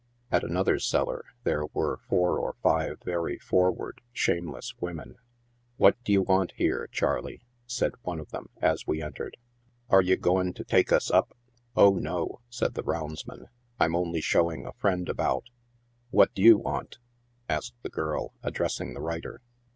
At 0.31 0.43
another 0.43 0.79
cellar 0.79 1.25
there 1.43 1.65
were 1.73 1.99
four 2.09 2.39
or 2.39 2.55
five 2.63 2.97
very 3.05 3.37
forward, 3.37 4.01
shameless 4.11 4.73
women." 4.81 5.19
What 5.77 6.03
d'ye 6.03 6.17
want 6.17 6.53
here, 6.55 6.89
Charley?'' 6.91 7.43
said 7.67 7.91
one 8.01 8.19
of 8.19 8.31
them, 8.31 8.49
as 8.59 8.87
we 8.87 8.99
en 9.03 9.13
tered," 9.13 9.33
Ar' 9.91 10.01
ye 10.01 10.15
goin' 10.15 10.53
to 10.53 10.63
take 10.63 10.91
us 10.91 11.11
up 11.11 11.37
?""Oh, 11.77 11.97
no!" 11.99 12.39
said 12.49 12.73
the 12.73 12.81
roundsman;" 12.81 13.49
I'm 13.79 13.95
only 13.95 14.21
showing 14.21 14.65
a 14.65 14.73
friend 14.73 15.07
about,"" 15.07 15.51
What 16.09 16.33
d'ye 16.33 16.53
want?" 16.55 16.97
asked 17.47 17.75
the 17.83 17.89
girl, 17.89 18.33
addressing 18.41 18.95
the 18.95 19.01
writer. 19.01 19.43